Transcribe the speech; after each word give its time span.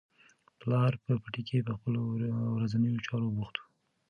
پلار 0.59 0.91
په 1.03 1.11
پټي 1.21 1.41
کې 1.47 1.65
په 1.67 1.71
خپلو 1.77 2.01
ورځنیو 2.57 3.03
چارو 3.05 3.27
بوخت 3.35 3.55
و. 3.59 3.63